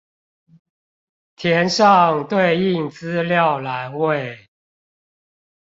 [1.35, 4.47] 填上對應資料欄位